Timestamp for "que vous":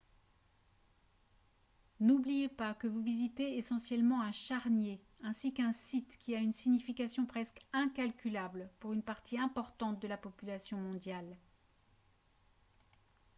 2.73-3.03